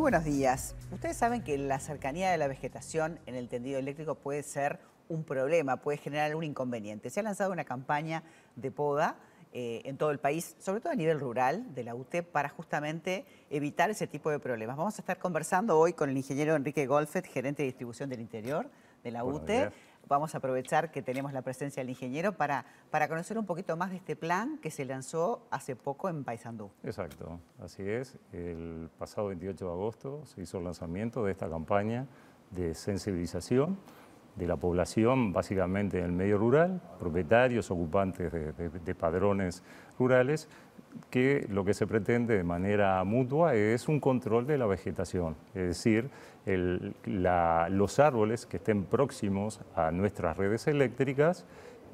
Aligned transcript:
Muy 0.00 0.12
buenos 0.12 0.24
días. 0.24 0.74
Ustedes 0.90 1.18
saben 1.18 1.42
que 1.44 1.58
la 1.58 1.78
cercanía 1.78 2.30
de 2.30 2.38
la 2.38 2.48
vegetación 2.48 3.20
en 3.26 3.34
el 3.34 3.50
tendido 3.50 3.78
eléctrico 3.78 4.14
puede 4.14 4.42
ser 4.42 4.80
un 5.10 5.24
problema, 5.24 5.76
puede 5.76 5.98
generar 5.98 6.34
un 6.34 6.42
inconveniente. 6.42 7.10
Se 7.10 7.20
ha 7.20 7.22
lanzado 7.22 7.52
una 7.52 7.66
campaña 7.66 8.22
de 8.56 8.70
poda 8.70 9.18
eh, 9.52 9.82
en 9.84 9.98
todo 9.98 10.10
el 10.10 10.18
país, 10.18 10.56
sobre 10.58 10.80
todo 10.80 10.90
a 10.90 10.96
nivel 10.96 11.20
rural 11.20 11.74
de 11.74 11.84
la 11.84 11.94
UTE, 11.94 12.22
para 12.22 12.48
justamente 12.48 13.26
evitar 13.50 13.90
ese 13.90 14.06
tipo 14.06 14.30
de 14.30 14.38
problemas. 14.38 14.78
Vamos 14.78 14.98
a 14.98 15.02
estar 15.02 15.18
conversando 15.18 15.78
hoy 15.78 15.92
con 15.92 16.08
el 16.08 16.16
ingeniero 16.16 16.56
Enrique 16.56 16.86
Golfet, 16.86 17.26
gerente 17.26 17.62
de 17.62 17.66
distribución 17.66 18.08
del 18.08 18.20
interior 18.20 18.70
de 19.04 19.10
la 19.10 19.22
UTE. 19.22 19.70
Vamos 20.10 20.34
a 20.34 20.38
aprovechar 20.38 20.90
que 20.90 21.02
tenemos 21.02 21.32
la 21.32 21.42
presencia 21.42 21.84
del 21.84 21.90
ingeniero 21.90 22.32
para, 22.32 22.64
para 22.90 23.06
conocer 23.06 23.38
un 23.38 23.46
poquito 23.46 23.76
más 23.76 23.90
de 23.90 23.96
este 23.96 24.16
plan 24.16 24.58
que 24.58 24.72
se 24.72 24.84
lanzó 24.84 25.46
hace 25.52 25.76
poco 25.76 26.08
en 26.08 26.24
Paysandú. 26.24 26.68
Exacto, 26.82 27.38
así 27.62 27.88
es. 27.88 28.18
El 28.32 28.90
pasado 28.98 29.28
28 29.28 29.64
de 29.64 29.70
agosto 29.70 30.26
se 30.26 30.40
hizo 30.40 30.58
el 30.58 30.64
lanzamiento 30.64 31.24
de 31.24 31.30
esta 31.30 31.48
campaña 31.48 32.08
de 32.50 32.74
sensibilización 32.74 33.78
de 34.40 34.46
la 34.46 34.56
población, 34.56 35.32
básicamente 35.32 35.98
en 35.98 36.06
el 36.06 36.12
medio 36.12 36.38
rural, 36.38 36.80
propietarios, 36.98 37.70
ocupantes 37.70 38.32
de, 38.32 38.94
padrones 38.94 39.62
rurales, 39.98 40.48
que 41.10 41.46
lo 41.50 41.64
que 41.64 41.74
se 41.74 41.86
pretende 41.86 42.36
de 42.36 42.42
manera 42.42 43.04
mutua 43.04 43.54
es 43.54 43.86
un 43.86 44.00
control 44.00 44.46
de 44.46 44.58
la 44.58 44.66
vegetación, 44.66 45.36
es 45.54 45.68
decir, 45.68 46.10
los 46.46 47.98
árboles 47.98 48.46
que 48.46 48.56
estén 48.56 48.84
próximos 48.84 49.60
a 49.76 49.90
nuestras 49.90 50.36
redes 50.36 50.66
eléctricas 50.66 51.44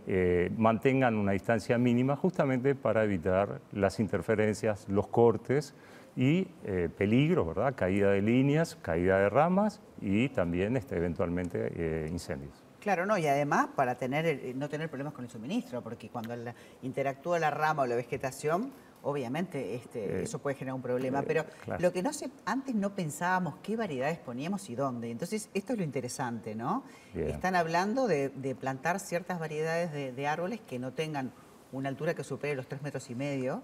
eh, 0.07 0.51
mantengan 0.57 1.17
una 1.17 1.33
distancia 1.33 1.79
mínima 1.79 2.15
justamente 2.15 2.77
para 2.77 3.03
evitar 3.03 3.61
las 3.73 3.99
interferencias, 3.99 4.89
los 4.89 5.09
cortes 5.09 5.75
y 6.15 6.47
eh, 6.65 6.89
peligros, 6.97 7.49
¿verdad? 7.49 7.75
Caída 7.75 8.13
de 8.13 8.23
líneas, 8.23 8.77
caída 8.77 9.19
de 9.19 9.29
ramas 9.29 9.81
y 10.01 10.29
también 10.29 10.77
este, 10.77 10.97
eventualmente 10.97 11.73
eh, 11.75 12.09
incendios. 12.11 12.52
Claro, 12.80 13.05
no, 13.05 13.19
y 13.19 13.27
además 13.27 13.69
para 13.75 13.97
tener, 13.97 14.27
eh, 14.27 14.53
no 14.55 14.69
tener 14.69 14.88
problemas 14.88 15.13
con 15.13 15.25
el 15.25 15.30
suministro, 15.30 15.83
porque 15.83 16.09
cuando 16.09 16.35
interactúa 16.83 17.38
la 17.38 17.51
rama 17.51 17.83
o 17.83 17.87
la 17.87 17.97
vegetación, 17.97 18.71
obviamente 19.03 19.75
este, 19.75 20.23
eso 20.23 20.41
puede 20.41 20.57
generar 20.57 20.75
un 20.75 20.83
problema, 20.83 21.23
pero 21.23 21.45
lo 21.79 21.93
que 21.93 22.03
no 22.03 22.13
sé, 22.13 22.30
antes 22.45 22.75
no 22.75 22.95
pensábamos 22.95 23.55
qué 23.63 23.77
variedades 23.77 24.19
poníamos 24.19 24.69
y 24.69 24.75
dónde. 24.75 25.11
Entonces, 25.11 25.49
esto 25.55 25.73
es 25.73 25.79
lo 25.79 25.85
interesante, 25.85 26.55
¿no? 26.55 26.83
Están 27.15 27.55
hablando 27.55 28.09
de, 28.09 28.57
plantar 28.59 29.01
ciertas 29.01 29.38
variedades 29.38 29.93
de, 29.93 30.27
árboles 30.27 30.60
que 30.60 30.79
no 30.79 30.93
tengan 30.93 31.33
una 31.73 31.88
altura 31.88 32.15
que 32.15 32.25
supere 32.25 32.57
los 32.57 32.66
tres 32.66 32.83
metros 32.83 33.09
y 33.10 33.15
medio, 33.15 33.63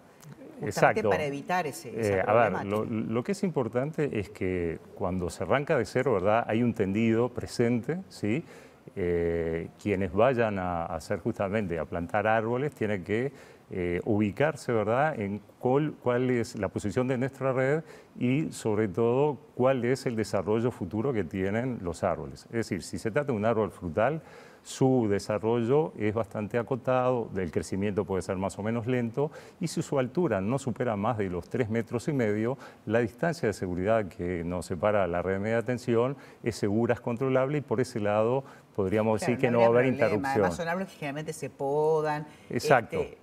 justamente 0.62 1.02
para 1.02 1.24
evitar 1.24 1.66
ese, 1.66 1.90
eh, 1.94 2.22
A 2.26 2.32
ver, 2.32 2.66
lo, 2.66 3.22
que 3.24 3.32
es 3.32 3.42
importante 3.42 4.18
es 4.18 4.30
que 4.30 4.78
cuando 4.94 5.30
se 5.30 5.44
arranca 5.44 5.76
de 5.76 5.84
cero, 5.84 6.14
¿verdad? 6.14 6.44
Hay 6.48 6.62
un 6.62 6.74
tendido 6.74 7.28
presente, 7.28 7.98
¿sí? 8.08 8.44
Eh, 8.96 9.68
quienes 9.80 10.12
vayan 10.12 10.58
a, 10.58 10.86
hacer 10.86 11.20
justamente, 11.20 11.78
a 11.78 11.84
plantar 11.84 12.26
árboles, 12.26 12.74
tienen 12.74 13.04
que 13.04 13.32
eh, 13.70 14.00
ubicarse, 14.04 14.72
¿verdad?, 14.72 15.18
en 15.18 15.40
cuál, 15.58 15.94
cuál, 16.02 16.28
es 16.30 16.56
la 16.56 16.68
posición 16.68 17.08
de 17.08 17.16
nuestra 17.16 17.52
red 17.52 17.82
y, 18.18 18.52
sobre 18.52 18.88
todo, 18.88 19.38
cuál 19.54 19.84
es 19.84 20.04
el 20.04 20.14
desarrollo 20.14 20.70
futuro 20.70 21.12
que 21.12 21.24
tienen 21.24 21.78
los 21.82 22.04
árboles. 22.04 22.44
Es 22.46 22.52
decir, 22.52 22.82
si 22.82 22.98
se 22.98 23.10
trata 23.10 23.32
de 23.32 23.38
un 23.38 23.46
árbol 23.46 23.70
frutal, 23.70 24.20
su 24.62 25.08
desarrollo 25.08 25.92
es 25.98 26.14
bastante 26.14 26.58
acotado, 26.58 27.28
el 27.36 27.50
crecimiento 27.50 28.04
puede 28.04 28.22
ser 28.22 28.36
más 28.36 28.58
o 28.58 28.62
menos 28.62 28.86
lento 28.86 29.30
y 29.60 29.68
si 29.68 29.82
su 29.82 29.98
altura 29.98 30.40
no 30.40 30.58
supera 30.58 30.96
más 30.96 31.18
de 31.18 31.28
los 31.28 31.48
3 31.48 31.68
metros 31.68 32.08
y 32.08 32.12
medio, 32.12 32.56
la 32.86 33.00
distancia 33.00 33.48
de 33.48 33.52
seguridad 33.52 34.06
que 34.06 34.44
nos 34.44 34.66
separa 34.66 35.06
la 35.06 35.22
red 35.22 35.34
de 35.34 35.38
media 35.40 35.62
tensión 35.62 36.16
es 36.42 36.56
segura, 36.56 36.94
es 36.94 37.00
controlable 37.00 37.58
y 37.58 37.60
por 37.60 37.80
ese 37.80 38.00
lado 38.00 38.44
podríamos 38.74 39.20
decir 39.20 39.38
que 39.38 39.50
no, 39.50 39.60
va 39.60 39.64
a 39.66 39.68
haber 39.68 39.86
interrupción. 39.86 40.32
Además 40.32 40.56
son 40.56 40.68
árboles 40.68 40.88
que 40.90 40.94
generalmente 40.96 41.32
se 41.32 41.50
podan. 41.50 42.26
Exacto. 42.48 43.00
Este, 43.00 43.18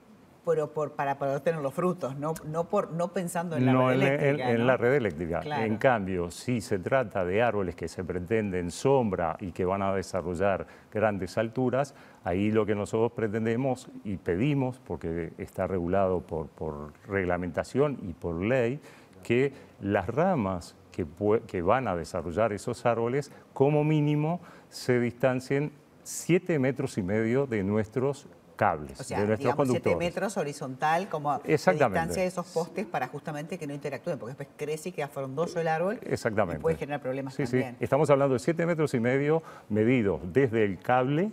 pero 0.46 0.74
por, 0.74 0.94
para 0.94 1.18
poder 1.18 1.42
tener 1.42 1.62
los 1.62 1.74
frutos, 1.74 2.16
no, 2.18 2.34
no, 2.46 2.66
por, 2.66 2.92
no 2.92 3.14
pensando 3.14 3.56
en 3.56 3.66
la 3.66 3.74
red 3.74 3.94
eléctrica. 3.94 4.52
En, 4.52 4.68
la 4.68 4.78
red 4.78 4.94
eléctrica. 4.94 5.66
En 5.66 5.78
cambio, 5.78 6.32
si 6.32 6.62
se 6.62 6.80
trata 6.80 7.26
de 7.26 7.42
árboles 7.42 7.76
que 7.76 7.88
se 7.88 8.04
pretenden 8.04 8.72
sombra 8.72 9.38
y 9.40 9.52
que 9.52 9.66
van 9.66 9.82
a 9.82 9.94
desarrollar 9.94 10.66
grandes 10.92 11.38
alturas, 11.38 11.94
ahí 12.24 12.52
lo 12.52 12.66
que 12.66 12.76
nosotros 12.76 13.12
pretendemos 13.12 13.90
y 14.04 14.18
pedimos, 14.18 14.80
porque 14.80 15.34
está 15.38 15.68
regulado 15.68 16.22
por, 16.22 16.48
por 16.48 16.94
reglamentación 17.08 17.98
y 18.02 18.14
por 18.14 18.42
ley, 18.42 18.80
que 19.24 19.54
las 19.82 20.08
ramas 20.08 20.76
que, 20.92 21.06
que 21.48 21.62
van 21.62 21.88
a 21.88 21.96
desarrollar 21.96 22.54
esos 22.54 22.86
árboles, 22.86 23.32
como 23.54 23.84
mínimo, 23.84 24.42
se 24.70 25.00
distancien 25.00 25.72
7 26.04 26.58
metros 26.60 26.98
y 26.98 27.04
medio 27.04 27.46
de 27.46 27.64
nuestros 27.64 28.28
cables 28.60 29.00
o 29.00 29.04
sea, 29.06 29.22
de 29.22 29.28
nuestros 29.28 29.54
digamos, 29.54 29.70
7 29.70 29.96
metros 29.96 30.36
horizontal 30.36 31.08
como 31.08 31.40
distancia 31.40 32.22
de 32.22 32.26
esos 32.26 32.46
postes 32.48 32.86
para 32.86 33.08
justamente 33.08 33.58
que 33.58 33.66
no 33.66 33.74
interactúen, 33.74 34.20
porque 34.20 34.36
después 34.36 34.50
crece 34.58 34.90
y 34.90 34.92
queda 34.92 35.08
frondoso 35.08 35.62
el 35.62 35.70
árbol 35.70 35.98
Exactamente. 36.04 36.60
y 36.60 36.62
puede 36.62 36.76
generar 36.76 37.02
problemas 37.02 37.36
sí, 37.36 37.44
también. 37.44 37.76
Sí. 37.80 37.84
Estamos 37.86 38.10
hablando 38.10 38.34
de 38.34 38.40
7 38.40 38.66
metros 38.66 38.94
y 38.94 39.00
medio 39.00 39.42
medidos 39.70 40.20
desde 40.34 40.66
el 40.66 40.78
cable 40.80 41.32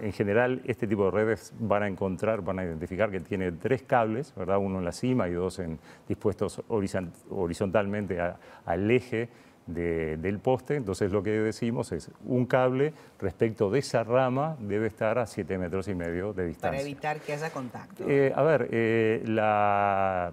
en 0.00 0.12
general, 0.12 0.60
este 0.64 0.86
tipo 0.86 1.04
de 1.06 1.10
redes 1.10 1.52
van 1.58 1.84
a 1.84 1.88
encontrar, 1.88 2.42
van 2.42 2.58
a 2.58 2.64
identificar 2.64 3.10
que 3.10 3.20
tiene 3.20 3.52
tres 3.52 3.82
cables, 3.82 4.34
¿verdad? 4.36 4.58
uno 4.58 4.78
en 4.78 4.84
la 4.84 4.92
cima 4.92 5.28
y 5.28 5.32
dos 5.32 5.58
en, 5.58 5.78
dispuestos 6.08 6.62
horizontalmente 6.68 8.20
al 8.20 8.90
eje 8.90 9.28
del 9.66 10.38
poste, 10.40 10.76
entonces 10.76 11.10
lo 11.10 11.22
que 11.22 11.30
decimos 11.30 11.90
es 11.92 12.10
un 12.26 12.44
cable 12.44 12.92
respecto 13.18 13.70
de 13.70 13.78
esa 13.78 14.04
rama 14.04 14.56
debe 14.60 14.86
estar 14.86 15.18
a 15.18 15.26
7 15.26 15.56
metros 15.56 15.88
y 15.88 15.94
medio 15.94 16.34
de 16.34 16.46
distancia. 16.46 16.70
Para 16.70 16.82
evitar 16.82 17.20
que 17.20 17.32
haya 17.32 17.50
contacto. 17.50 18.04
Eh, 18.06 18.32
a 18.34 18.42
ver, 18.42 18.68
eh, 18.70 19.22
la, 19.26 20.32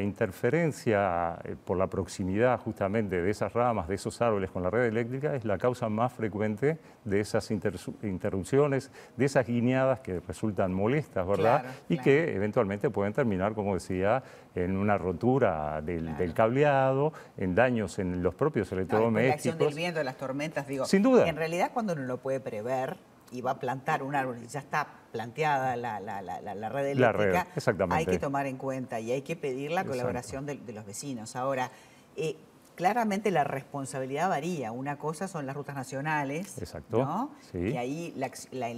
interferencia 0.00 1.38
eh, 1.44 1.56
por 1.64 1.78
la 1.78 1.86
proximidad 1.86 2.60
justamente 2.60 3.22
de 3.22 3.30
esas 3.30 3.52
ramas, 3.54 3.88
de 3.88 3.94
esos 3.94 4.20
árboles 4.20 4.50
con 4.50 4.62
la 4.62 4.68
red 4.68 4.84
eléctrica 4.84 5.34
es 5.34 5.46
la 5.46 5.56
causa 5.56 5.88
más 5.88 6.12
frecuente 6.12 6.78
de 7.04 7.20
esas 7.20 7.50
interrupciones, 7.50 8.90
de 9.16 9.24
esas 9.24 9.46
guiñadas 9.46 10.00
que 10.00 10.20
resultan 10.20 10.74
molestas, 10.74 11.26
¿verdad? 11.26 11.64
y 11.88 11.98
que 11.98 12.34
eventualmente 12.34 12.90
pueden 12.90 13.14
terminar, 13.14 13.54
como 13.54 13.74
decía, 13.74 14.22
en 14.54 14.76
una 14.76 14.98
rotura 14.98 15.80
del 15.80 16.34
cableado, 16.34 17.12
en 17.36 17.54
daños 17.54 17.98
en 17.98 18.22
los 18.22 18.34
propios 18.34 18.65
electrodomésticos. 18.72 19.28
la 19.28 19.34
acción 19.34 19.58
del 19.58 19.74
viento, 19.74 19.98
de 19.98 20.04
las 20.04 20.16
tormentas, 20.16 20.66
digo. 20.66 20.84
Sin 20.84 21.02
duda. 21.02 21.28
En 21.28 21.36
realidad, 21.36 21.70
cuando 21.72 21.92
uno 21.92 22.02
lo 22.02 22.18
puede 22.18 22.40
prever 22.40 22.96
y 23.32 23.40
va 23.40 23.52
a 23.52 23.58
plantar 23.58 24.02
un 24.02 24.14
árbol 24.14 24.38
y 24.42 24.46
ya 24.46 24.60
está 24.60 24.86
planteada 25.12 25.76
la, 25.76 26.68
red 26.68 26.86
eléctrica, 26.86 27.46
hay 27.90 28.06
que 28.06 28.18
tomar 28.18 28.46
en 28.46 28.56
cuenta 28.56 29.00
y 29.00 29.12
hay 29.12 29.22
que 29.22 29.36
pedir 29.36 29.72
la 29.72 29.84
colaboración 29.84 30.46
de, 30.46 30.60
los 30.72 30.86
vecinos. 30.86 31.36
Ahora, 31.36 31.70
eh, 32.16 32.36
claramente 32.76 33.32
la 33.32 33.42
responsabilidad 33.42 34.28
varía. 34.28 34.70
Una 34.70 34.96
cosa 34.98 35.26
son 35.26 35.46
las 35.46 35.56
rutas 35.56 35.74
nacionales, 35.74 36.58
Exacto, 36.58 36.98
¿no? 36.98 37.30
Y 37.52 37.76
ahí 37.76 38.14
la, 38.16 38.70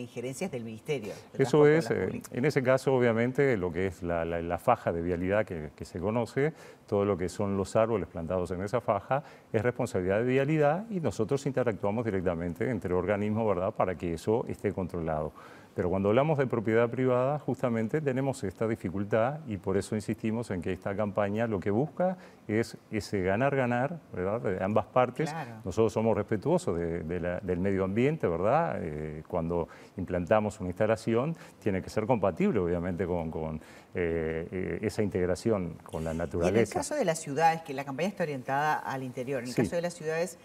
injerencia 0.00 0.46
es 0.46 0.50
del 0.50 0.64
Ministerio. 0.64 1.12
Eso 1.38 1.66
es, 1.68 1.90
eh, 1.90 2.22
en 2.32 2.44
ese 2.44 2.62
caso, 2.62 2.92
obviamente, 2.92 3.56
lo 3.56 3.70
que 3.70 3.86
es 3.86 4.02
la, 4.02 4.58
faja 4.58 4.92
de 4.92 5.02
vialidad 5.02 5.44
que, 5.44 5.84
se 5.84 6.00
conoce, 6.00 6.54
todo 6.86 7.04
lo 7.04 7.16
que 7.16 7.28
son 7.28 7.56
los 7.56 7.76
árboles 7.76 8.08
plantados 8.08 8.50
en 8.52 8.62
esa 8.62 8.80
faja, 8.80 9.22
es 9.52 9.62
responsabilidad 9.62 10.18
de 10.18 10.24
vialidad 10.24 10.86
y 10.90 11.00
nosotros 11.00 11.44
interactuamos 11.46 12.04
directamente 12.04 12.70
entre 12.70 12.94
organismos, 12.94 13.46
¿verdad?, 13.46 13.72
para 13.72 13.96
que 13.96 14.14
eso 14.14 14.44
esté 14.48 14.72
controlado. 14.72 15.32
Pero 15.74 15.88
cuando 15.88 16.10
hablamos 16.10 16.36
de 16.36 16.46
propiedad 16.46 16.90
privada, 16.90 17.38
justamente 17.38 18.00
tenemos 18.00 18.44
esta 18.44 18.68
dificultad 18.68 19.40
y 19.46 19.56
por 19.56 19.78
eso 19.78 19.94
insistimos 19.94 20.50
en 20.50 20.60
que 20.60 20.72
esta 20.72 20.94
campaña 20.94 21.46
lo 21.46 21.60
que 21.60 21.70
busca 21.70 22.18
es 22.46 22.76
ese 22.90 23.22
ganar-ganar, 23.22 23.98
¿verdad?, 24.12 24.40
de 24.40 24.62
ambas 24.62 24.86
partes. 24.86 25.34
Nosotros 25.64 25.92
somos 25.92 26.16
respetuosos 26.16 26.78
del 26.78 27.58
medio 27.58 27.84
ambiente, 27.84 28.26
¿verdad? 28.26 28.78
Eh, 28.82 29.22
cuando 29.26 29.68
implantamos 29.96 30.60
una 30.60 30.68
instalación, 30.68 31.36
tiene 31.62 31.80
que 31.80 31.88
ser 31.88 32.06
compatible, 32.06 32.58
obviamente, 32.58 33.06
con, 33.06 33.60
eh, 33.94 34.48
eh, 34.50 34.78
esa 34.82 35.02
integración 35.02 35.78
con 35.82 36.04
la 36.04 36.12
naturaleza. 36.12 36.54
Y 36.54 36.62
en 36.62 36.66
el 36.66 36.72
caso 36.72 36.94
de 36.94 37.04
las 37.04 37.18
ciudades, 37.18 37.62
que 37.62 37.72
la 37.72 37.84
campaña 37.84 38.08
está 38.08 38.24
orientada 38.24 38.74
al 38.74 39.02
interior, 39.02 39.42
en 39.42 39.48
el 39.48 39.54
caso 39.54 39.76
de 39.76 39.82
las 39.82 39.94
ciudades 39.94 40.38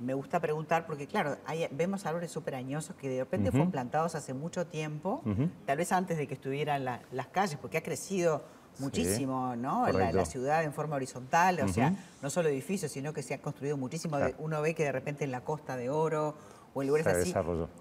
me 0.00 0.14
gusta 0.14 0.40
preguntar 0.40 0.86
porque, 0.86 1.06
claro, 1.06 1.36
vemos 1.70 2.06
árboles 2.06 2.30
súper 2.30 2.54
añosos 2.54 2.96
que 2.96 3.08
de 3.08 3.20
repente 3.20 3.50
fueron 3.50 3.70
plantados 3.70 4.14
hace 4.14 4.34
mucho 4.34 4.66
tiempo, 4.66 5.22
tal 5.66 5.78
vez 5.78 5.92
antes 5.92 6.18
de 6.18 6.26
que 6.26 6.34
estuvieran 6.34 6.84
las 6.84 7.26
calles, 7.28 7.56
porque 7.60 7.78
ha 7.78 7.82
crecido 7.82 8.44
muchísimo, 8.78 9.56
¿no? 9.56 9.86
La, 9.88 10.24
ciudad 10.24 10.64
en 10.64 10.72
forma 10.72 10.96
horizontal, 10.96 11.60
o 11.60 11.68
sea, 11.68 11.94
no 12.22 12.30
solo 12.30 12.48
edificios, 12.48 12.92
sino 12.92 13.12
que 13.12 13.22
se 13.22 13.34
ha 13.34 13.40
construido 13.40 13.76
muchísimo. 13.76 14.18
Uno 14.38 14.60
ve 14.62 14.74
que 14.74 14.84
de 14.84 14.92
repente 14.92 15.24
en 15.24 15.30
la 15.30 15.42
Costa 15.42 15.76
de 15.76 15.90
Oro 15.90 16.34
o 16.74 16.82
en 16.82 16.88
lugares 16.88 17.06
así, 17.06 17.34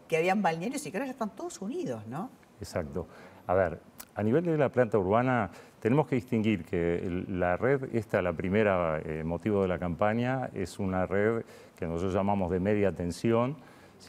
que 0.07 0.17
habían 0.17 0.41
balnearios 0.41 0.85
y 0.85 0.91
que 0.91 0.97
ahora 0.97 1.07
ya 1.07 1.13
están 1.13 1.35
todos 1.35 1.61
unidos, 1.61 2.05
¿no? 2.07 2.29
Exacto. 2.59 3.07
A 3.47 3.53
ver, 3.53 3.81
A 4.15 4.21
nivel 4.21 4.45
de 4.45 4.57
la 4.57 4.69
planta 4.69 4.97
urbana, 4.97 5.49
tenemos 5.79 6.07
que 6.07 6.15
distinguir 6.15 6.63
que 6.65 7.23
la 7.29 7.57
red, 7.57 7.95
esta, 7.95 8.21
la 8.21 8.33
primera 8.33 9.01
eh, 9.03 9.23
motivo 9.23 9.63
de 9.63 9.67
la 9.67 9.79
campaña, 9.79 10.49
es 10.53 10.77
una 10.77 11.05
red 11.05 11.43
que 11.77 11.87
nosotros 11.87 12.13
llamamos 12.13 12.51
de 12.51 12.59
media 12.59 12.91
tensión, 12.91 13.55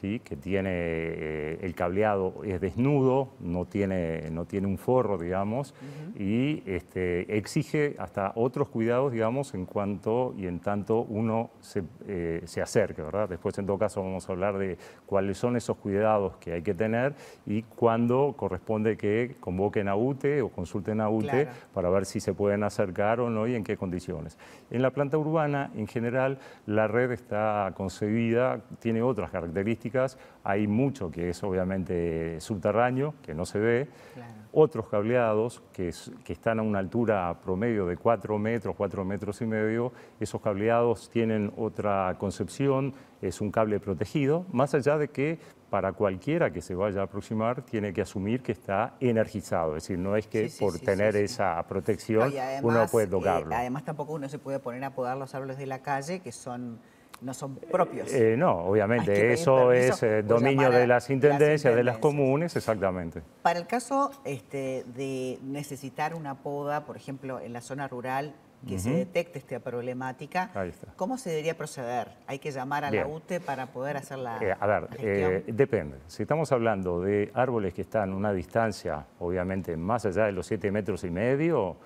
que 0.01 0.35
tiene 0.35 0.69
eh, 0.71 1.59
el 1.61 1.73
cableado 1.73 2.43
es 2.43 2.59
desnudo, 2.59 3.29
no 3.39 3.65
tiene, 3.65 4.29
no 4.29 4.45
tiene 4.45 4.67
un 4.67 4.77
forro, 4.77 5.17
digamos, 5.17 5.73
y 6.17 6.63
este, 6.65 7.37
exige 7.37 7.95
hasta 7.97 8.33
otros 8.35 8.69
cuidados, 8.69 9.11
digamos, 9.11 9.53
en 9.53 9.65
cuanto 9.65 10.33
y 10.37 10.47
en 10.47 10.59
tanto 10.59 11.01
uno 11.01 11.49
se, 11.61 11.83
eh, 12.07 12.41
se, 12.45 12.61
acerque, 12.61 13.01
¿verdad? 13.01 13.29
Después, 13.29 13.57
en 13.57 13.65
todo 13.65 13.77
caso, 13.77 14.03
vamos 14.03 14.27
a 14.29 14.31
hablar 14.31 14.57
de 14.57 14.77
cuáles 15.05 15.37
son 15.37 15.55
esos 15.55 15.77
cuidados 15.77 16.37
que 16.37 16.53
hay 16.53 16.61
que 16.61 16.73
tener 16.73 17.15
y 17.45 17.63
cuándo 17.63 18.33
corresponde 18.37 18.97
que 18.97 19.35
convoquen 19.39 19.87
a 19.87 19.95
UTE 19.95 20.41
o 20.41 20.49
consulten 20.49 21.01
a 21.01 21.09
UTE 21.09 21.47
para 21.73 21.89
ver 21.89 22.05
si 22.05 22.19
se 22.19 22.33
pueden 22.33 22.63
acercar 22.63 23.19
o 23.19 23.29
no 23.29 23.47
y 23.47 23.55
en 23.55 23.63
qué 23.63 23.77
condiciones. 23.77 24.37
En 24.71 24.81
la 24.81 24.91
planta 24.91 25.17
urbana, 25.17 25.71
en 25.75 25.87
general, 25.87 26.39
la 26.65 26.87
red 26.87 27.11
está 27.11 27.73
concebida, 27.75 28.61
tiene 28.79 29.01
otras 29.01 29.31
características, 29.31 29.84
hay 30.43 30.67
mucho 30.67 31.11
que 31.11 31.29
es 31.29 31.43
obviamente 31.43 32.39
subterráneo, 32.39 33.15
que 33.21 33.33
no 33.33 33.45
se 33.45 33.59
ve, 33.59 33.87
otros 34.51 34.87
cableados 34.87 35.61
que, 35.73 35.93
que, 36.23 36.33
están 36.33 36.59
a 36.59 36.61
una 36.61 36.79
altura 36.79 37.39
promedio 37.43 37.85
de 37.85 37.97
4 37.97 38.37
metros, 38.37 38.75
4 38.75 39.03
metros 39.03 39.41
y 39.41 39.45
medio, 39.45 39.91
esos 40.19 40.41
cableados 40.41 41.09
tienen 41.09 41.51
otra 41.57 42.15
concepción, 42.17 42.93
es 43.21 43.41
un 43.41 43.51
cable 43.51 43.79
protegido, 43.79 44.45
más 44.51 44.73
allá 44.73 44.97
de 44.97 45.09
que 45.09 45.39
para 45.69 45.91
cualquiera 45.93 46.51
que 46.51 46.61
se 46.61 46.73
vaya 46.73 47.01
a 47.01 47.03
aproximar 47.03 47.63
tiene 47.63 47.91
que 47.91 48.01
asumir 48.01 48.41
que 48.41 48.53
está 48.53 48.93
energizado, 49.01 49.75
es 49.75 49.83
decir, 49.83 49.99
no 49.99 50.15
es 50.15 50.27
que 50.27 50.49
por 50.57 50.79
tener 50.79 51.17
esa 51.17 51.61
protección 51.67 52.31
uno 52.61 52.85
puede 52.89 53.07
tocarlo. 53.07 53.51
Eh, 53.51 53.55
además 53.55 53.83
tampoco 53.83 54.13
uno 54.13 54.29
se 54.29 54.39
puede 54.39 54.59
poner 54.59 54.83
a 54.85 54.91
podar 54.91 55.17
los 55.17 55.35
árboles 55.35 55.57
de 55.57 55.65
la 55.65 55.81
calle, 55.81 56.21
que 56.21 56.31
son 56.31 56.79
no 57.21 57.33
son 57.33 57.55
propios. 57.55 58.11
Eh, 58.13 58.35
no, 58.37 58.57
obviamente, 58.57 59.33
eso 59.33 59.71
es 59.71 60.01
eh, 60.03 60.23
dominio 60.23 60.69
de 60.69 60.87
las 60.87 61.09
intendencias, 61.09 61.75
de 61.75 61.83
las 61.83 61.97
comunes, 61.97 62.55
exactamente. 62.55 63.21
Para 63.41 63.59
el 63.59 63.67
caso 63.67 64.11
este, 64.23 64.85
de 64.95 65.39
necesitar 65.43 66.13
una 66.13 66.35
poda, 66.35 66.85
por 66.85 66.97
ejemplo, 66.97 67.39
en 67.39 67.53
la 67.53 67.61
zona 67.61 67.87
rural, 67.87 68.33
que 68.67 68.79
se 68.79 68.89
detecte 68.89 69.37
esta 69.37 69.59
problemática, 69.59 70.49
¿cómo 70.95 71.19
se 71.19 71.29
debería 71.29 71.55
proceder? 71.55 72.09
¿Hay 72.25 72.39
que 72.39 72.49
llamar 72.49 72.83
a 72.83 72.89
la 72.89 73.05
UTE 73.05 73.39
para 73.39 73.67
poder 73.67 73.95
hacer 73.97 74.17
la 74.17 74.39
eh, 74.41 74.55
A 74.59 74.65
ver, 74.65 75.45
depende. 75.45 75.97
Si 76.07 76.23
estamos 76.23 76.51
hablando 76.51 76.99
de 76.99 77.31
árboles 77.35 77.75
que 77.75 77.81
están 77.81 78.11
a 78.11 78.15
una 78.15 78.33
distancia, 78.33 79.05
obviamente, 79.19 79.77
más 79.77 80.07
allá 80.07 80.25
de 80.25 80.31
los 80.31 80.47
7 80.47 80.71
metros 80.71 81.03
y 81.03 81.11
medio, 81.11 81.77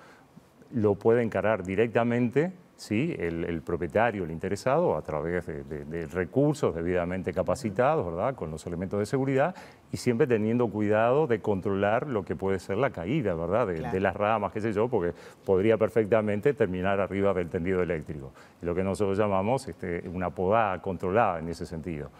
lo 0.72 0.94
puede 0.94 1.22
encarar 1.22 1.64
directamente 1.64 2.52
¿sí? 2.80 3.14
el, 3.18 3.60
propietario, 3.60 4.24
el 4.24 4.30
interesado, 4.30 4.96
a 4.96 5.02
través 5.02 5.46
de, 5.46 6.06
recursos 6.06 6.74
debidamente 6.74 7.32
capacitados, 7.34 8.06
¿verdad? 8.06 8.34
con 8.34 8.50
los 8.50 8.66
elementos 8.66 8.98
de 8.98 9.04
seguridad, 9.04 9.54
y 9.92 9.98
siempre 9.98 10.26
teniendo 10.26 10.66
cuidado 10.68 11.26
de 11.26 11.40
controlar 11.40 12.06
lo 12.06 12.24
que 12.24 12.36
puede 12.36 12.58
ser 12.58 12.78
la 12.78 12.90
caída 12.90 13.34
¿verdad? 13.34 13.66
De, 13.66 14.00
las 14.00 14.16
ramas, 14.16 14.52
qué 14.52 14.62
sé 14.62 14.72
yo, 14.72 14.88
porque 14.88 15.12
podría 15.44 15.76
perfectamente 15.76 16.54
terminar 16.54 17.00
arriba 17.00 17.34
del 17.34 17.50
tendido 17.50 17.82
eléctrico. 17.82 18.32
Lo 18.62 18.74
que 18.74 18.82
nosotros 18.82 19.18
llamamos 19.18 19.68
este, 19.68 20.08
una 20.08 20.30
podada 20.30 20.80
controlada 20.80 21.38
en 21.38 21.48
ese 21.48 21.66
sentido. 21.66 22.10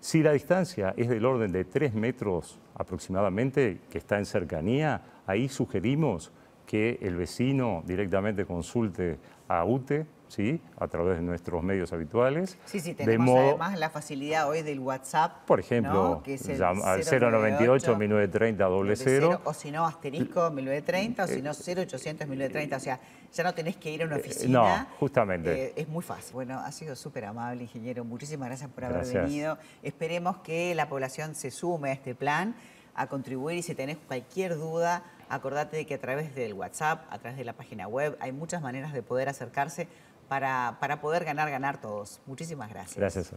Si 0.00 0.24
la 0.24 0.32
distancia 0.32 0.92
es 0.96 1.08
del 1.08 1.24
orden 1.24 1.52
de 1.52 1.64
3 1.64 1.94
metros 1.94 2.58
aproximadamente, 2.74 3.78
que 3.88 3.98
está 3.98 4.18
en 4.18 4.26
cercanía, 4.26 5.00
ahí 5.24 5.48
sugerimos 5.48 6.32
que 6.66 6.98
el 7.02 7.16
vecino 7.16 7.82
directamente 7.86 8.44
consulte 8.44 9.18
a 9.48 9.64
UTE, 9.64 10.06
¿sí? 10.28 10.60
a 10.78 10.88
través 10.88 11.16
de 11.16 11.22
nuestros 11.22 11.62
medios 11.62 11.92
habituales. 11.92 12.58
Sí, 12.64 12.80
sí, 12.80 12.94
tenemos 12.94 13.38
además 13.38 13.78
la 13.78 13.90
facilidad 13.90 14.48
hoy 14.48 14.62
del 14.62 14.80
WhatsApp. 14.80 15.44
Por 15.46 15.60
ejemplo, 15.60 16.22
que 16.24 16.34
es 16.34 16.48
el 16.48 16.62
al 16.62 17.04
098 17.04 17.96
1930 17.96 18.96
00. 18.96 19.40
O 19.44 19.54
si 19.54 19.70
no, 19.70 19.86
asterisco 19.86 20.50
1930, 20.50 21.24
o 21.24 21.26
si 21.26 21.42
no, 21.42 21.52
0800 21.52 22.26
1930. 22.26 22.76
O 22.76 22.80
sea, 22.80 23.00
ya 23.32 23.44
no 23.44 23.54
tenés 23.54 23.76
que 23.76 23.90
ir 23.90 24.02
a 24.02 24.06
una 24.06 24.16
eh, 24.16 24.20
oficina. 24.20 24.58
No, 24.58 24.86
justamente. 24.98 25.66
Eh, 25.66 25.72
es 25.76 25.88
muy 25.88 26.02
fácil. 26.02 26.32
Bueno, 26.34 26.58
ha 26.58 26.72
sido 26.72 26.96
súper 26.96 27.26
amable, 27.26 27.62
ingeniero. 27.62 28.04
Muchísimas 28.04 28.48
gracias 28.48 28.70
por 28.70 28.84
haber 28.84 29.06
venido. 29.06 29.58
Esperemos 29.82 30.38
que 30.38 30.74
la 30.74 30.88
población 30.88 31.34
se 31.34 31.50
sume 31.50 31.90
a 31.90 31.92
este 31.92 32.14
plan 32.14 32.54
a 32.94 33.08
contribuir 33.08 33.58
y 33.58 33.62
si 33.62 33.74
tenés 33.74 33.98
cualquier 34.06 34.56
duda, 34.56 35.02
acordate 35.28 35.76
de 35.76 35.86
que 35.86 35.94
a 35.94 36.00
través 36.00 36.34
del 36.34 36.54
WhatsApp, 36.54 37.06
a 37.10 37.18
través 37.18 37.38
de 37.38 37.44
la 37.44 37.52
página 37.52 37.88
web, 37.88 38.16
hay 38.20 38.32
muchas 38.32 38.62
maneras 38.62 38.92
de 38.92 39.02
poder 39.02 39.28
acercarse 39.28 39.88
para, 40.28 40.78
para 40.80 41.00
poder 41.00 41.24
ganar, 41.24 41.50
ganar 41.50 41.80
todos. 41.80 42.20
Muchísimas 42.26 42.70
gracias. 42.70 42.96
Gracias. 42.96 43.30